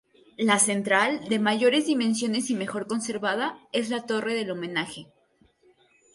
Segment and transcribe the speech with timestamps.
[0.39, 5.05] La central, de mayores dimensiones y mejor conservada, es la torre del homenaje.